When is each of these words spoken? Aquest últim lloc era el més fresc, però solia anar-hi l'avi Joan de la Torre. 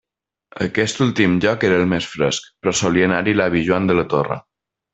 Aquest 0.67 1.01
últim 1.05 1.35
lloc 1.43 1.65
era 1.69 1.77
el 1.81 1.85
més 1.91 2.07
fresc, 2.15 2.49
però 2.63 2.73
solia 2.81 3.09
anar-hi 3.11 3.37
l'avi 3.39 3.63
Joan 3.69 3.87
de 3.93 3.99
la 4.01 4.09
Torre. 4.17 4.41